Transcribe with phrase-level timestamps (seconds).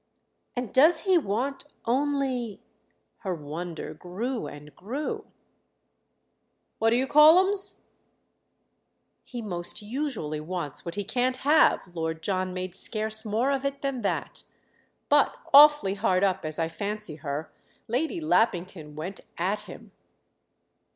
[0.55, 5.27] "And does he want only"—her wonder grew and grew—
[6.79, 7.81] "What do you call 'ems'?"
[9.23, 13.83] "He most usually wants what he can't have." Lord John made scarce more of it
[13.83, 14.41] than that.
[15.07, 17.51] "But, awfully hard up as I fancy her,
[17.87, 19.91] Lady Lappington went at him."